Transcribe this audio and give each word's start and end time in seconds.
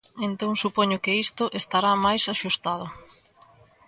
Entón 0.27 0.53
supoño 0.63 1.01
que 1.03 1.17
isto 1.25 1.43
estará 1.61 1.91
máis 2.05 2.23
axustado. 2.33 2.85